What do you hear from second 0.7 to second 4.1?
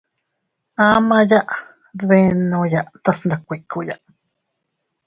A maʼya dbenoya tase ndas kuikkuya.